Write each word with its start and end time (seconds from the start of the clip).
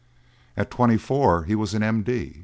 At 0.57 0.71
twenty 0.71 0.97
four 0.97 1.43
he 1.43 1.53
was 1.53 1.75
an 1.75 1.83
M.D. 1.83 2.39